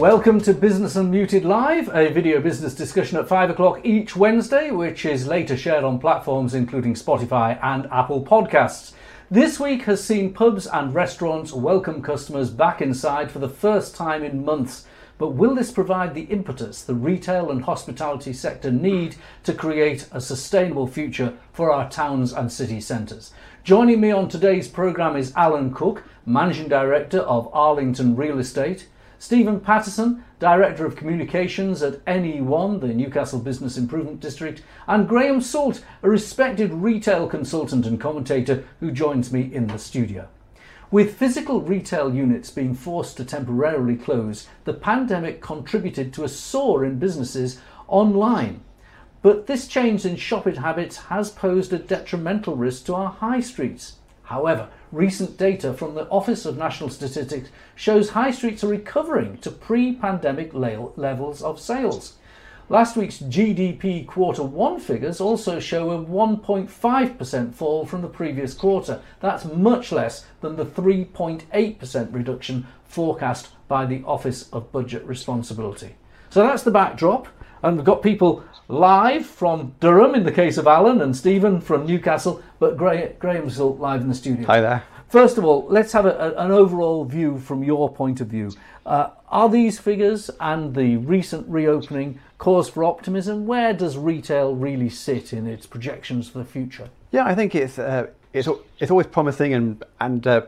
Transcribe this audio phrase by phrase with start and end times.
[0.00, 5.04] Welcome to Business Unmuted Live, a video business discussion at 5 o'clock each Wednesday, which
[5.04, 8.94] is later shared on platforms including Spotify and Apple Podcasts.
[9.30, 14.24] This week has seen pubs and restaurants welcome customers back inside for the first time
[14.24, 14.86] in months.
[15.18, 20.20] But will this provide the impetus the retail and hospitality sector need to create a
[20.22, 23.34] sustainable future for our towns and city centres?
[23.64, 28.86] Joining me on today's programme is Alan Cook, Managing Director of Arlington Real Estate.
[29.20, 35.84] Stephen Patterson, Director of Communications at NE1, the Newcastle Business Improvement District, and Graham Salt,
[36.02, 40.26] a respected retail consultant and commentator who joins me in the studio.
[40.90, 46.82] With physical retail units being forced to temporarily close, the pandemic contributed to a soar
[46.82, 48.62] in businesses online.
[49.20, 53.96] But this change in shopping habits has posed a detrimental risk to our high streets.
[54.30, 59.50] However, recent data from the Office of National Statistics shows high streets are recovering to
[59.50, 62.14] pre pandemic levels of sales.
[62.68, 69.00] Last week's GDP quarter one figures also show a 1.5% fall from the previous quarter.
[69.18, 75.96] That's much less than the 3.8% reduction forecast by the Office of Budget Responsibility.
[76.28, 77.26] So that's the backdrop.
[77.62, 81.86] And we've got people live from Durham in the case of Alan and Stephen from
[81.86, 84.46] Newcastle, but Graham's still live in the studio.
[84.46, 84.84] Hi there.
[85.08, 88.52] First of all, let's have a, a, an overall view from your point of view.
[88.86, 93.46] Uh, are these figures and the recent reopening cause for optimism?
[93.46, 96.88] Where does retail really sit in its projections for the future?
[97.10, 100.42] Yeah, I think it's uh, it's it's always promising and and uh,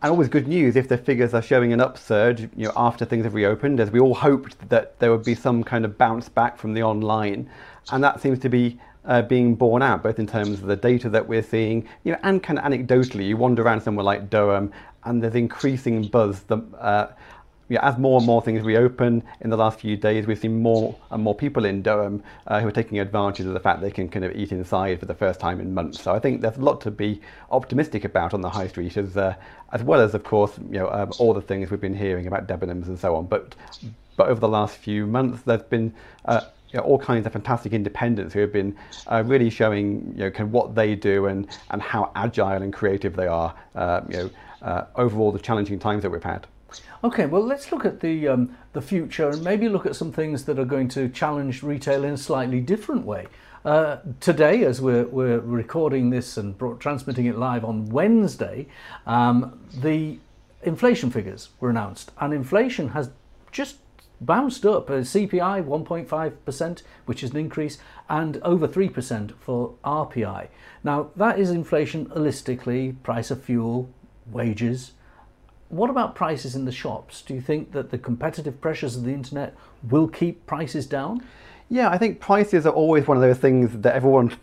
[0.00, 3.24] and always good news if the figures are showing an upsurge, you know, after things
[3.24, 6.56] have reopened, as we all hoped that there would be some kind of bounce back
[6.56, 7.50] from the online,
[7.90, 11.08] and that seems to be uh, being borne out, both in terms of the data
[11.08, 14.70] that we're seeing, you know, and kind of anecdotally, you wander around somewhere like Durham,
[15.04, 16.42] and there's increasing buzz.
[16.42, 17.12] The, uh,
[17.76, 21.22] as more and more things reopen in the last few days, we've seen more and
[21.22, 24.24] more people in Durham uh, who are taking advantage of the fact they can kind
[24.24, 26.00] of eat inside for the first time in months.
[26.00, 27.20] So I think there's a lot to be
[27.50, 29.34] optimistic about on the high street, as uh,
[29.72, 32.46] as well as, of course, you know, um, all the things we've been hearing about
[32.46, 33.26] Debenhams and so on.
[33.26, 33.54] But
[34.16, 35.92] but over the last few months, there's been
[36.24, 36.40] uh,
[36.72, 38.76] you know, all kinds of fantastic independents who have been
[39.06, 42.72] uh, really showing you know kind of what they do and and how agile and
[42.72, 43.54] creative they are.
[43.74, 44.30] Uh, you know,
[44.62, 46.46] uh, over all the challenging times that we've had.
[47.02, 50.44] Okay, well, let's look at the um, the future and maybe look at some things
[50.44, 53.26] that are going to challenge retail in a slightly different way.
[53.64, 58.66] Uh, today, as we're, we're recording this and brought, transmitting it live on Wednesday,
[59.06, 60.18] um, the
[60.62, 63.10] inflation figures were announced, and inflation has
[63.50, 63.76] just
[64.20, 64.90] bounced up.
[64.90, 67.78] Uh, CPI 1.5%, which is an increase,
[68.08, 70.48] and over 3% for RPI.
[70.84, 73.90] Now, that is inflation holistically, price of fuel,
[74.30, 74.92] wages,
[75.68, 77.22] what about prices in the shops?
[77.22, 79.54] Do you think that the competitive pressures of the internet
[79.90, 81.22] will keep prices down?
[81.68, 84.34] Yeah, I think prices are always one of those things that everyone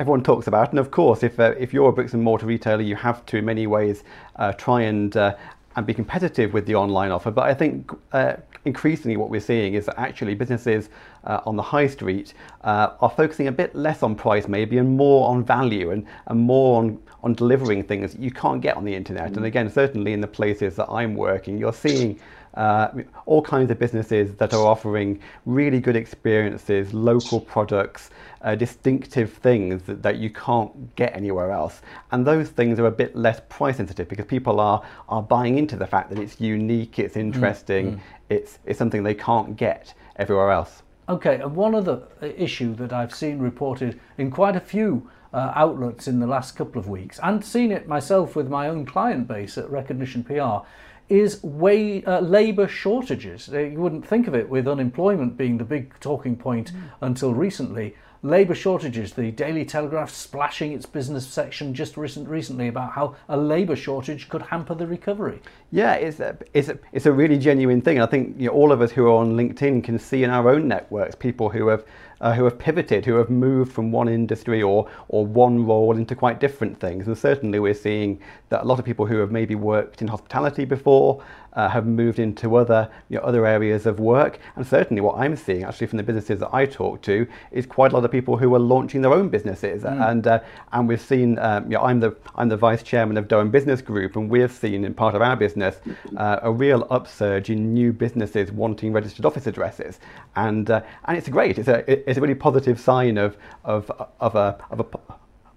[0.00, 2.82] everyone talks about, and of course, if uh, if you're a bricks and mortar retailer,
[2.82, 4.04] you have to in many ways
[4.36, 5.36] uh, try and uh,
[5.76, 7.30] and be competitive with the online offer.
[7.30, 10.88] But I think uh, increasingly what we're seeing is that actually businesses
[11.24, 14.96] uh, on the high street uh, are focusing a bit less on price maybe and
[14.96, 18.84] more on value and, and more on, on delivering things that you can't get on
[18.84, 19.32] the internet.
[19.32, 19.38] Mm.
[19.38, 22.20] And again, certainly in the places that I'm working, you're seeing
[22.54, 22.88] uh,
[23.26, 28.10] all kinds of businesses that are offering really good experiences, local products,
[28.42, 31.80] uh, distinctive things that, that, you can't get anywhere else.
[32.10, 35.76] And those things are a bit less price sensitive because people are, are buying into
[35.76, 38.00] the fact that it's unique, it's mm, interesting, mm.
[38.28, 40.82] It's, it's something they can't get everywhere else.
[41.08, 45.52] Okay, and one other uh, issue that I've seen reported in quite a few uh,
[45.54, 49.26] outlets in the last couple of weeks, and seen it myself with my own client
[49.26, 50.66] base at Recognition PR,
[51.12, 53.48] is way, uh, labour shortages.
[53.48, 56.90] You wouldn't think of it with unemployment being the big talking point mm.
[57.02, 57.94] until recently.
[58.24, 59.14] Labour shortages.
[59.14, 64.28] The Daily Telegraph splashing its business section just recent, recently about how a labour shortage
[64.28, 65.40] could hamper the recovery.
[65.72, 68.00] Yeah, it's a, it's a, it's a really genuine thing.
[68.00, 70.48] I think you know, all of us who are on LinkedIn can see in our
[70.48, 71.84] own networks people who have
[72.20, 76.14] uh, who have pivoted, who have moved from one industry or, or one role into
[76.14, 77.08] quite different things.
[77.08, 80.64] And certainly we're seeing that a lot of people who have maybe worked in hospitality
[80.64, 81.22] before
[81.54, 84.38] uh, have moved into other, you know, other areas of work.
[84.56, 87.92] And certainly what I'm seeing actually from the businesses that I talk to is quite
[87.92, 89.82] a lot of people who are launching their own businesses.
[89.82, 90.10] Mm.
[90.10, 90.40] And, uh,
[90.72, 93.82] and we've seen, um, you know, I'm the, I'm the vice chairman of Durham Business
[93.82, 95.76] Group and we've seen in part of our business
[96.16, 100.00] uh, a real upsurge in new businesses wanting registered office addresses.
[100.36, 101.58] And, uh, and it's great.
[101.58, 103.90] It's a, it's a really positive sign of, of,
[104.20, 104.86] of, a, of, a,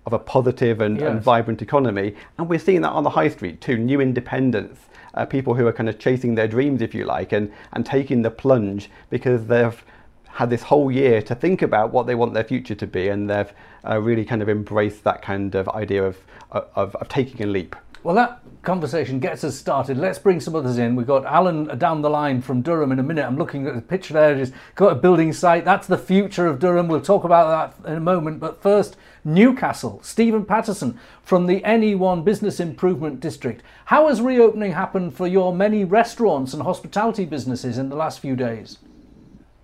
[0.05, 1.09] of a positive and, yes.
[1.09, 2.15] and vibrant economy.
[2.37, 3.77] And we're seeing that on the high street too.
[3.77, 4.81] New independents,
[5.13, 8.21] uh, people who are kind of chasing their dreams, if you like, and, and taking
[8.21, 9.83] the plunge because they've
[10.27, 13.29] had this whole year to think about what they want their future to be, and
[13.29, 13.51] they've
[13.87, 16.17] uh, really kind of embraced that kind of idea of,
[16.51, 17.75] of, of taking a leap.
[18.03, 19.97] Well, that conversation gets us started.
[19.97, 20.95] Let's bring some others in.
[20.95, 23.25] We've got Alan down the line from Durham in a minute.
[23.25, 24.35] I'm looking at the picture there.
[24.35, 25.63] Just got a building site.
[25.63, 26.87] That's the future of Durham.
[26.87, 28.41] We'll talk about that in a moment.
[28.41, 29.99] But first, Newcastle.
[30.03, 33.63] Stephen Patterson from the NE1 Business Improvement District.
[33.85, 38.35] How has reopening happened for your many restaurants and hospitality businesses in the last few
[38.35, 38.79] days?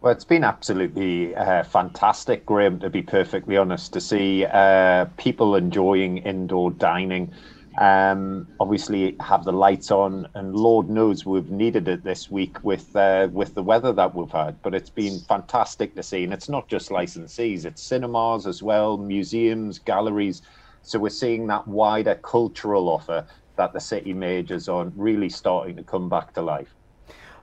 [0.01, 5.55] Well, it's been absolutely uh, fantastic, Graham, to be perfectly honest, to see uh, people
[5.55, 7.31] enjoying indoor dining
[7.79, 12.95] um, obviously have the lights on, and Lord knows we've needed it this week with
[12.95, 14.61] uh, with the weather that we've had.
[14.61, 18.97] But it's been fantastic to see, and it's not just licensees; it's cinemas as well,
[18.97, 20.41] museums, galleries.
[20.81, 23.25] So we're seeing that wider cultural offer
[23.57, 26.75] that the city majors on really starting to come back to life.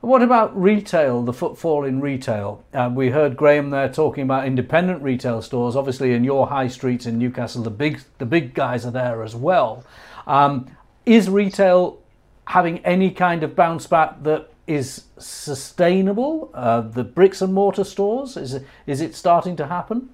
[0.00, 2.64] What about retail, the footfall in retail?
[2.72, 5.74] Uh, we heard Graham there talking about independent retail stores.
[5.74, 9.34] Obviously, in your high streets in Newcastle, the big the big guys are there as
[9.34, 9.84] well.
[10.28, 10.70] Um,
[11.04, 11.98] is retail
[12.44, 16.52] having any kind of bounce back that is sustainable?
[16.54, 20.10] Uh, the bricks and mortar stores is is it starting to happen?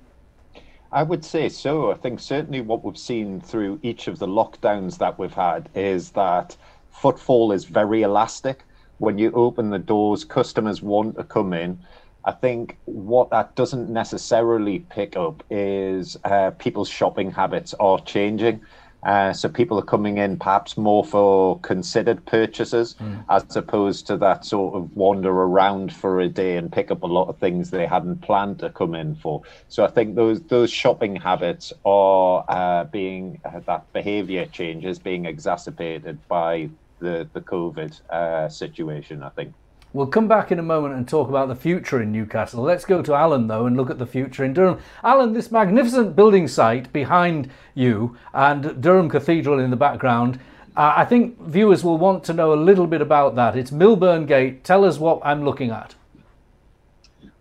[0.90, 1.90] I would say so.
[1.90, 6.10] I think certainly what we've seen through each of the lockdowns that we've had is
[6.12, 6.56] that
[6.90, 8.64] footfall is very elastic.
[9.04, 11.78] When you open the doors, customers want to come in.
[12.24, 18.62] I think what that doesn't necessarily pick up is uh, people's shopping habits are changing.
[19.02, 23.22] Uh, so people are coming in perhaps more for considered purchases mm.
[23.28, 27.06] as opposed to that sort of wander around for a day and pick up a
[27.06, 29.42] lot of things they hadn't planned to come in for.
[29.68, 34.98] So I think those those shopping habits are uh, being uh, that behaviour change is
[34.98, 36.70] being exacerbated by
[37.04, 39.22] the the COVID uh, situation.
[39.22, 39.54] I think.
[39.92, 42.64] We'll come back in a moment and talk about the future in Newcastle.
[42.64, 44.80] Let's go to Alan though and look at the future in Durham.
[45.04, 50.40] Alan, this magnificent building site behind you and Durham Cathedral in the background.
[50.76, 53.56] Uh, I think viewers will want to know a little bit about that.
[53.56, 54.64] It's Milburngate.
[54.64, 55.94] Tell us what I'm looking at.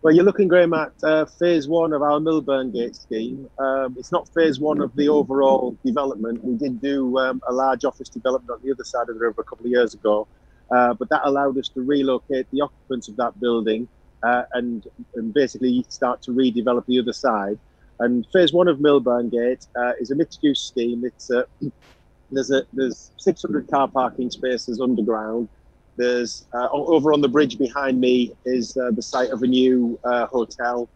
[0.03, 3.49] Well, you're looking, Graham, at uh, phase one of our Milburngate scheme.
[3.57, 6.43] Um, it's not phase one of the overall development.
[6.43, 9.39] We did do um, a large office development on the other side of the river
[9.39, 10.27] a couple of years ago.
[10.69, 13.87] Uh, but that allowed us to relocate the occupants of that building
[14.23, 17.57] uh, and, and basically start to redevelop the other side.
[18.01, 21.05] And phase one of Milburngate uh, is a mixed-use scheme.
[21.05, 21.43] It's uh,
[22.29, 25.47] there's a there's 600 car parking spaces underground.
[25.95, 29.99] There's uh, over on the bridge behind me is uh, the site of a new
[30.03, 30.89] hotel.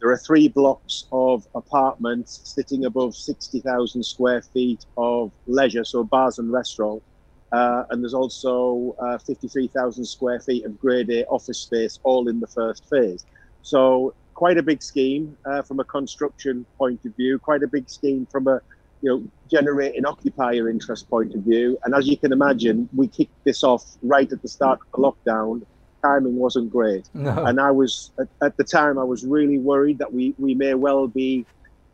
[0.00, 6.38] There are three blocks of apartments sitting above 60,000 square feet of leisure, so bars
[6.38, 7.04] and restaurants.
[7.52, 12.40] Uh, and there's also uh, 53,000 square feet of grade A office space, all in
[12.40, 13.24] the first phase.
[13.62, 17.88] So quite a big scheme uh, from a construction point of view, quite a big
[17.88, 18.60] scheme from a
[19.04, 21.78] you know generating occupier interest point of view.
[21.84, 24.98] And as you can imagine, we kicked this off right at the start of the
[25.06, 25.62] lockdown.
[26.02, 27.44] Timing wasn't great, no.
[27.44, 30.74] and I was at, at, the time I was really worried that we we may
[30.74, 31.44] well be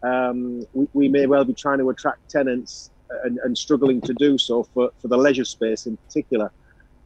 [0.05, 2.91] um, we, we may well be trying to attract tenants
[3.25, 6.51] and, and struggling to do so for, for the leisure space in particular.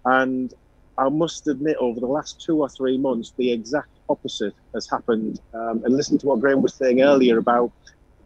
[0.05, 0.53] And
[0.99, 5.41] I must admit, over the last two or three months, the exact opposite has happened.
[5.53, 7.73] Um, and listen to what Graham was saying earlier about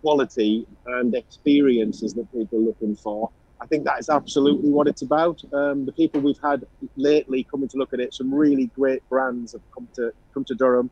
[0.01, 3.31] quality and experiences that people are looking for.
[3.61, 5.41] I think that is absolutely what it's about.
[5.53, 6.65] Um, the people we've had
[6.97, 10.55] lately coming to look at it, some really great brands have come to come to
[10.55, 10.91] Durham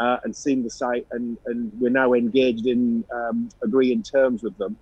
[0.00, 4.56] uh, and seen the site, and, and we're now engaged in um, agreeing terms with
[4.58, 4.76] them.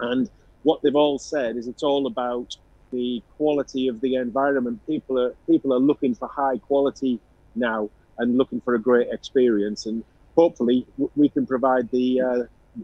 [0.00, 0.28] And
[0.62, 2.54] what they've all said is it's all about
[2.92, 4.80] the quality of the environment.
[4.86, 7.20] People are people are looking for high quality
[7.54, 10.04] now and looking for a great experience, and
[10.36, 12.42] hopefully we can provide the, uh,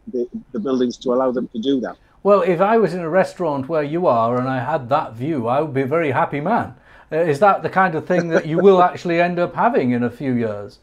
[0.08, 1.96] the the buildings to allow them to do that.
[2.22, 5.48] Well, if I was in a restaurant where you are and I had that view,
[5.48, 6.74] I would be a very happy man.
[7.10, 10.02] Uh, is that the kind of thing that you will actually end up having in
[10.02, 10.78] a few years?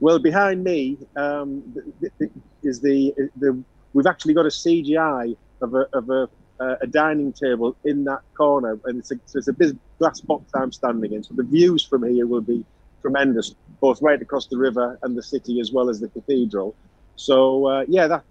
[0.00, 1.62] Well, behind me um,
[2.62, 3.60] is the, the
[3.92, 6.28] we've actually got a CGI of a, of a,
[6.60, 10.20] uh, a dining table in that corner, and it's a, so it's a big glass
[10.20, 11.24] box I'm standing in.
[11.24, 12.64] So the views from here will be
[13.02, 16.76] tremendous, both right across the river and the city, as well as the cathedral.
[17.18, 18.24] So uh, yeah, that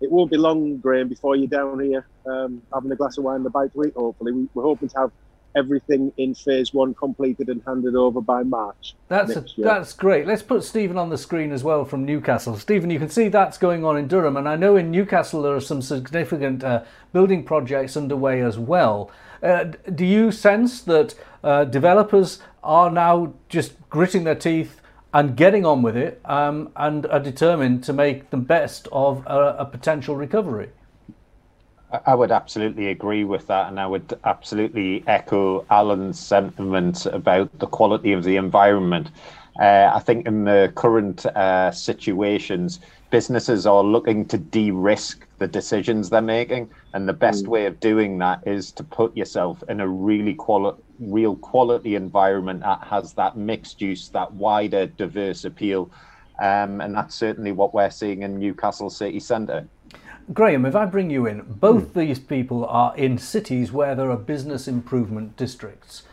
[0.00, 3.36] it won't be long, Graham, before you're down here um, having a glass of wine
[3.36, 3.94] and a bite to eat.
[3.94, 5.10] Hopefully, we, are hoping to have
[5.56, 8.94] everything in phase one completed and handed over by March.
[9.08, 10.26] That's a, that's great.
[10.26, 12.56] Let's put Stephen on the screen as well from Newcastle.
[12.56, 15.54] Stephen, you can see that's going on in Durham, and I know in Newcastle there
[15.54, 19.10] are some significant uh, building projects underway as well.
[19.42, 24.80] Uh, do you sense that uh, developers are now just gritting their teeth
[25.12, 29.56] and getting on with it um, and are determined to make the best of a,
[29.58, 30.70] a potential recovery?
[32.06, 37.66] I would absolutely agree with that, and I would absolutely echo Alan's sentiment about the
[37.66, 39.10] quality of the environment.
[39.58, 42.80] Uh, I think in the current uh, situations,
[43.10, 47.48] businesses are looking to de-risk the decisions they're making, and the best mm.
[47.48, 52.60] way of doing that is to put yourself in a really quali- real quality environment
[52.60, 55.90] that has that mixed use, that wider, diverse appeal,
[56.40, 59.66] um, and that's certainly what we're seeing in Newcastle city centre.
[60.32, 61.94] Graham, if I bring you in, both mm.
[61.94, 66.04] these people are in cities where there are business improvement districts.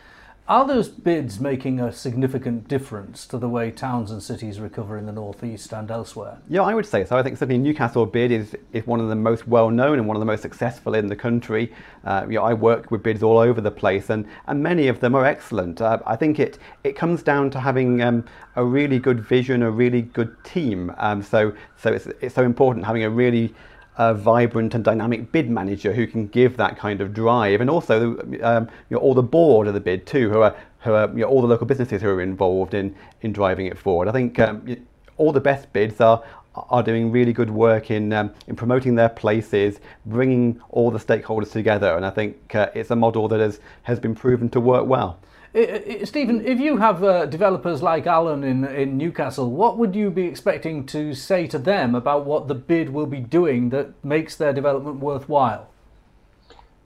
[0.48, 5.04] Are those bids making a significant difference to the way towns and cities recover in
[5.04, 6.38] the northeast and elsewhere?
[6.48, 7.18] Yeah, I would say so.
[7.18, 10.16] I think certainly Newcastle bid is, is one of the most well known and one
[10.16, 11.70] of the most successful in the country.
[12.02, 15.00] Uh, you know, I work with bids all over the place, and, and many of
[15.00, 15.82] them are excellent.
[15.82, 18.24] Uh, I think it it comes down to having um,
[18.56, 20.94] a really good vision, a really good team.
[20.96, 23.54] Um, so so it's it's so important having a really
[23.98, 28.16] a vibrant and dynamic bid manager who can give that kind of drive, and also
[28.42, 31.18] um, you know, all the board of the bid too, who are, who are you
[31.18, 34.08] know, all the local businesses who are involved in, in driving it forward.
[34.08, 34.76] I think um,
[35.16, 36.22] all the best bids are
[36.70, 41.52] are doing really good work in um, in promoting their places, bringing all the stakeholders
[41.52, 44.86] together, and I think uh, it's a model that has has been proven to work
[44.86, 45.18] well.
[45.54, 50.26] Stephen, if you have uh, developers like Alan in, in Newcastle, what would you be
[50.26, 54.52] expecting to say to them about what the bid will be doing that makes their
[54.52, 55.70] development worthwhile?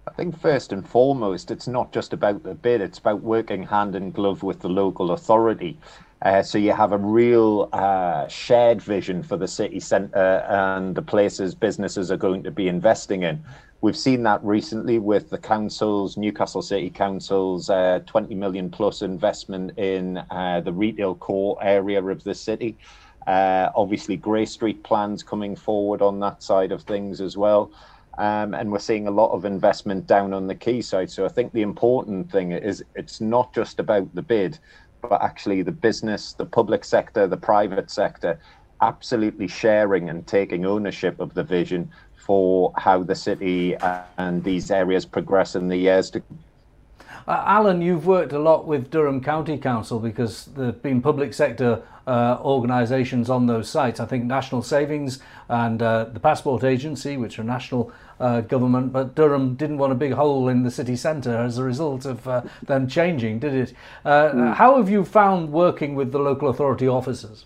[0.07, 3.97] I think first and foremost, it's not just about the bid, it's about working hand
[3.97, 5.79] in glove with the local authority.
[6.25, 11.03] Uh, so you have a real uh, shared vision for the city centre and the
[11.03, 13.43] places businesses are going to be investing in.
[13.81, 19.77] We've seen that recently with the council's, Newcastle City Council's uh, 20 million plus investment
[19.77, 22.77] in uh, the retail core area of the city.
[23.27, 27.73] Uh, obviously, Grey Street plans coming forward on that side of things as well.
[28.19, 31.11] Um, and we're seeing a lot of investment down on the quay side.
[31.11, 34.59] So I think the important thing is it's not just about the bid,
[35.03, 38.39] but actually the business, the public sector, the private sector
[38.81, 43.77] absolutely sharing and taking ownership of the vision for how the city
[44.19, 46.23] and these areas progress in the years to
[47.27, 51.33] uh, Alan, you've worked a lot with Durham County Council because there have been public
[51.33, 54.01] sector uh, organisations on those sites.
[54.01, 57.93] I think National Savings and uh, the Passport Agency, which are national
[58.23, 61.65] uh, government, but Durham didn't want a big hole in the city centre as a
[61.65, 63.75] result of uh, them changing, did it?
[64.05, 64.55] Mm.
[64.55, 67.45] How have you found working with the local authority officers?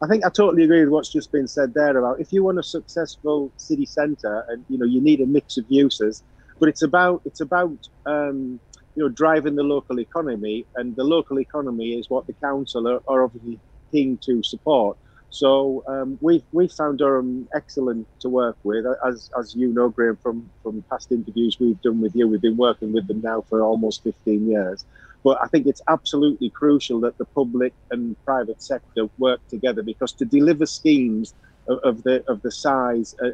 [0.00, 2.58] I think I totally agree with what's just been said there about if you want
[2.58, 6.22] a successful city centre, and you know you need a mix of uses,
[6.60, 8.60] but it's about it's about um,
[8.94, 13.02] you know driving the local economy, and the local economy is what the council are,
[13.08, 13.58] are obviously
[13.90, 14.96] keen to support.
[15.30, 20.16] So um, we've we found Durham excellent to work with, as as you know, Graham,
[20.16, 22.26] from from past interviews we've done with you.
[22.26, 24.84] We've been working with them now for almost 15 years.
[25.24, 30.12] But I think it's absolutely crucial that the public and private sector work together because
[30.12, 31.34] to deliver schemes
[31.68, 33.28] of, of the of the size uh,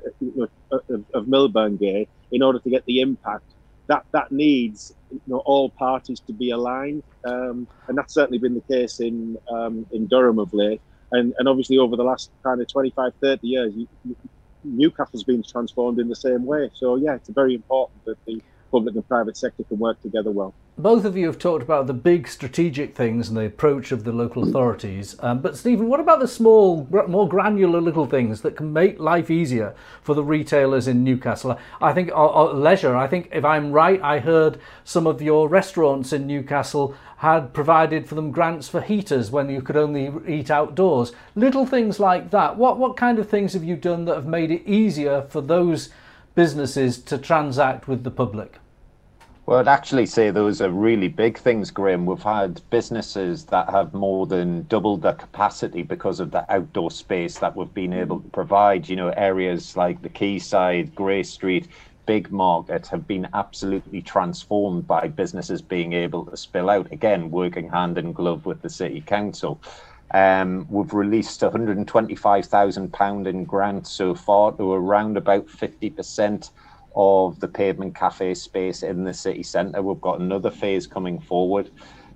[0.73, 3.45] uh of, of Milburngate in order to get the impact,
[3.87, 8.55] that that needs you know, all parties to be aligned, um, and that's certainly been
[8.55, 10.81] the case in um, in Durham of late.
[11.15, 13.73] And, and obviously over the last kind of 25, 30 years,
[14.65, 16.71] Newcastle's been transformed in the same way.
[16.75, 18.43] So yeah, it's very important that the
[18.75, 20.53] public and private sector can work together well.
[20.77, 24.11] Both of you have talked about the big strategic things and the approach of the
[24.11, 25.15] local authorities.
[25.21, 29.31] Um, but, Stephen, what about the small, more granular little things that can make life
[29.31, 31.57] easier for the retailers in Newcastle?
[31.81, 35.49] I think, or, or leisure, I think, if I'm right, I heard some of your
[35.49, 40.51] restaurants in Newcastle had provided for them grants for heaters when you could only eat
[40.51, 41.13] outdoors.
[41.37, 42.57] Little things like that.
[42.57, 45.91] What, what kind of things have you done that have made it easier for those
[46.35, 48.59] businesses to transact with the public?
[49.47, 52.07] Well, I'd actually say those are really big things, Graham.
[52.07, 57.39] We've had businesses that have more than doubled their capacity because of the outdoor space
[57.41, 58.89] that we've been able to provide.
[58.89, 61.69] You know, areas like the Quayside, Grey Street,
[62.07, 66.91] Big Market have been absolutely transformed by businesses being able to spill out.
[66.91, 69.61] Again, working hand in glove with the City Council.
[70.13, 76.51] Um, we've released £125,000 in grants so far to around about 50%
[76.95, 79.83] of the pavement cafe space in the city centre.
[79.83, 81.71] We've got another phase coming forward.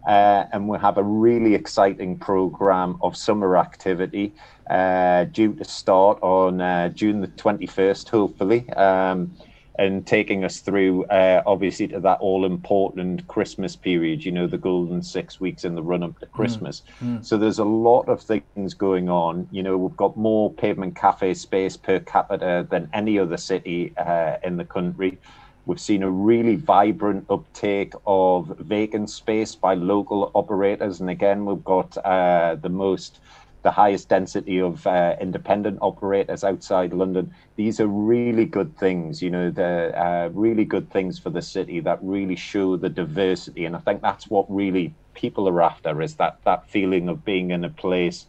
[0.06, 4.32] Uh, and we'll have a really exciting program of summer activity
[4.70, 8.70] uh, due to start on uh, June the 21st, hopefully.
[8.70, 9.36] Um,
[9.78, 14.58] and taking us through uh, obviously to that all important Christmas period, you know, the
[14.58, 16.32] golden six weeks in the run up to mm.
[16.32, 16.82] Christmas.
[17.00, 17.18] Mm.
[17.18, 17.24] Mm.
[17.24, 19.48] So there's a lot of things going on.
[19.52, 24.36] You know, we've got more pavement cafe space per capita than any other city uh,
[24.42, 25.18] in the country.
[25.66, 31.00] We've seen a really vibrant uptake of vacant space by local operators.
[31.00, 33.20] And again, we've got uh, the most
[33.68, 37.34] the highest density of uh, independent operators outside London.
[37.56, 41.78] These are really good things, you know, they're uh, really good things for the city
[41.80, 43.66] that really show the diversity.
[43.66, 47.50] And I think that's what really people are after is that, that feeling of being
[47.50, 48.24] in a place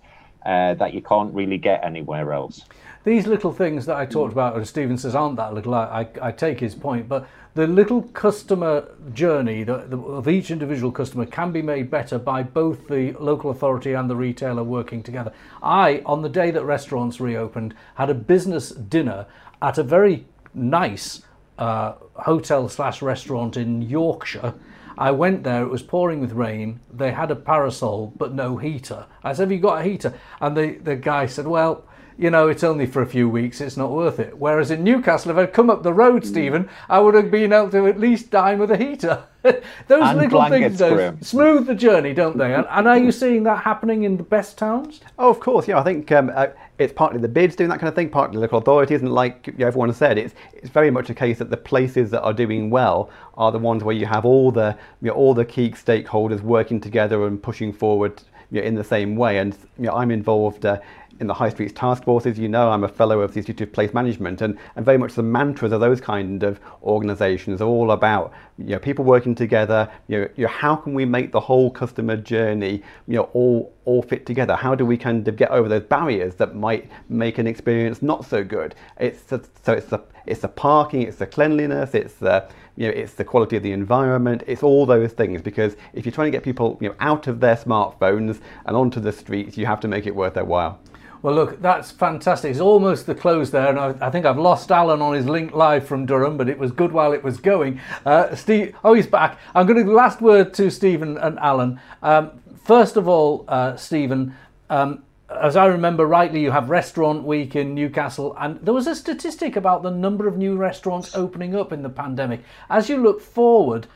[0.46, 2.65] uh, that you can't really get anywhere else.
[3.03, 6.27] These little things that I talked about, and Stephen says aren't that little, I, I,
[6.27, 11.25] I take his point, but the little customer journey the, the, of each individual customer
[11.25, 15.34] can be made better by both the local authority and the retailer working together.
[15.63, 19.25] I, on the day that restaurants reopened, had a business dinner
[19.62, 21.22] at a very nice
[21.58, 24.53] uh, hotel slash restaurant in Yorkshire.
[25.00, 26.82] I went there, it was pouring with rain.
[26.91, 29.06] They had a parasol, but no heater.
[29.24, 30.13] I said, Have you got a heater?
[30.41, 31.86] And the, the guy said, Well,
[32.19, 34.38] you know, it's only for a few weeks, it's not worth it.
[34.38, 37.69] Whereas in Newcastle, if I'd come up the road, Stephen, I would have been able
[37.69, 39.23] to at least dine with a heater.
[39.41, 39.61] Those
[40.01, 42.53] and little things those smooth the journey, don't they?
[42.53, 44.99] And, and, are you seeing that happening in the best towns?
[45.17, 45.65] Oh, of course.
[45.65, 46.47] Yeah, I think um, uh,
[46.77, 49.53] it's partly the bids doing that kind of thing, partly local authorities, and like you
[49.59, 52.69] know, everyone said, it's it's very much a case that the places that are doing
[52.69, 56.41] well are the ones where you have all the you know, all the key stakeholders
[56.41, 58.21] working together and pushing forward
[58.51, 59.38] you know, in the same way.
[59.38, 59.55] And
[59.89, 60.79] I'm involved uh,
[61.19, 62.25] in the High Streets Task Force.
[62.25, 64.97] As you know, I'm a fellow of the Institute of Place Management, and, and very
[64.97, 69.35] much the mantras of those kind of organisations are all about you know people working
[69.35, 69.89] together.
[70.07, 73.73] You know, you know, how can we make the whole customer journey you know all
[73.85, 74.55] all fit together?
[74.55, 78.25] How do we kind of get over those barriers that might make an experience not
[78.25, 78.75] so good?
[78.99, 82.93] It's the, so it's the it's the parking, it's the cleanliness, it's the you know,
[82.93, 85.41] it's the quality of the environment, it's all those things.
[85.41, 89.00] Because if you're trying to get people you know out of their smartphones and onto
[89.00, 90.79] the streets, you have to make it worth their while.
[91.22, 92.51] Well, look, that's fantastic.
[92.51, 95.53] It's almost the close there, and I, I, think I've lost Alan on his link
[95.53, 97.82] live from Durham, but it was good while it was going.
[98.05, 99.38] Uh, Steve, oh, he's back.
[99.53, 101.82] I'm going to last word to Stephen and Alan.
[102.01, 104.34] Um, first of all, uh, Stephen,
[104.70, 108.96] um, as I remember rightly, you have Restaurant Week in Newcastle, and there was a
[108.96, 112.44] statistic about the number of new restaurants opening up in the pandemic.
[112.70, 113.88] As you look forward,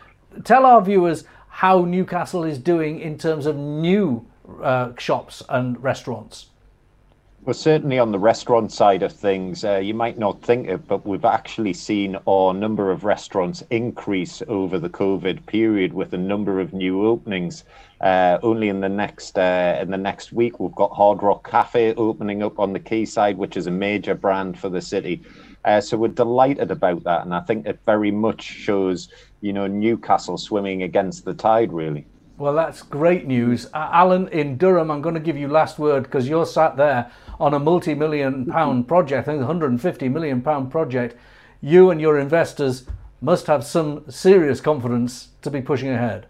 [0.44, 4.26] tell our viewers how Newcastle is doing in terms of new
[4.62, 6.48] uh, shops and restaurants.
[7.46, 11.06] Well, certainly on the restaurant side of things, uh, you might not think it, but
[11.06, 16.62] we've actually seen our number of restaurants increase over the COVID period with a number
[16.62, 17.66] of new openings.
[18.00, 21.94] Uh, only in the next uh, in the next week, we've got Hard Rock Cafe
[21.96, 25.22] opening up on the quayside, which is a major brand for the city.
[25.66, 29.10] Uh, so we're delighted about that, and I think it very much shows,
[29.42, 32.06] you know, Newcastle swimming against the tide, really.
[32.36, 33.68] Well, that's great news.
[33.68, 37.12] Uh, Alan, in Durham, I'm going to give you last word because you're sat there
[37.40, 41.16] on a multi-million pound project, I think 150 million pound project.
[41.62, 42.86] You and your investors
[43.22, 46.26] must have some serious confidence to be pushing ahead.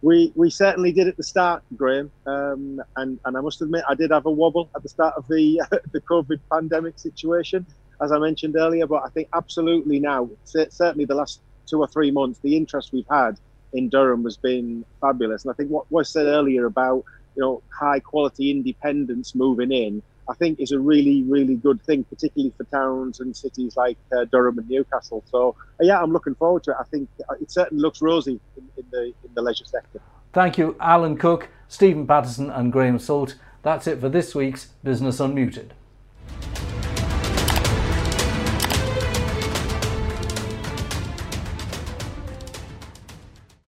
[0.00, 3.94] We, we certainly did at the start, Graham, um, and and I must admit I
[3.94, 7.64] did have a wobble at the start of the the COVID pandemic situation,
[8.00, 8.86] as I mentioned earlier.
[8.86, 13.06] But I think absolutely now, certainly the last two or three months, the interest we've
[13.08, 13.38] had
[13.72, 15.44] in Durham has been fabulous.
[15.44, 17.04] And I think what was said earlier about
[17.36, 22.04] you know high quality independents moving in, I think is a really really good thing,
[22.04, 25.24] particularly for towns and cities like uh, Durham and Newcastle.
[25.30, 26.76] So uh, yeah, I'm looking forward to it.
[26.78, 27.08] I think
[27.40, 30.00] it certainly looks rosy in, in the in the leisure sector.
[30.32, 33.36] Thank you, Alan Cook, Stephen Patterson, and Graham Salt.
[33.62, 35.70] That's it for this week's Business Unmuted.